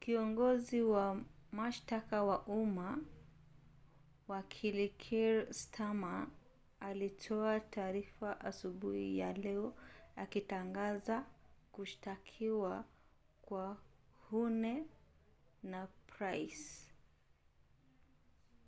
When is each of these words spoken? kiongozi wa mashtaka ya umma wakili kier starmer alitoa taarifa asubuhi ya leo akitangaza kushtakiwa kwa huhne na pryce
kiongozi 0.00 0.80
wa 0.82 1.06
mashtaka 1.52 2.16
ya 2.16 2.38
umma 2.60 2.88
wakili 4.28 4.88
kier 4.88 5.52
starmer 5.54 6.26
alitoa 6.80 7.60
taarifa 7.60 8.40
asubuhi 8.40 9.18
ya 9.18 9.32
leo 9.32 9.74
akitangaza 10.16 11.24
kushtakiwa 11.72 12.84
kwa 13.42 13.76
huhne 14.30 14.86
na 15.62 15.88
pryce 16.06 16.88